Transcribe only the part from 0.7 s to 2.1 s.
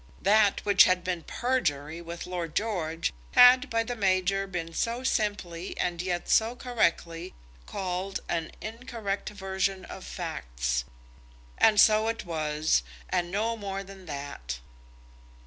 had been perjury